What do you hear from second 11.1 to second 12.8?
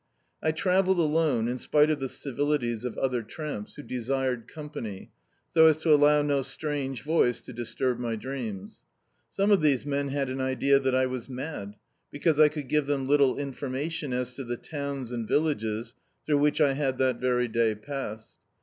mad, because I could